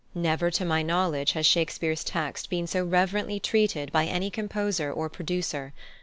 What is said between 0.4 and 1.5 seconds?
to my knowledge has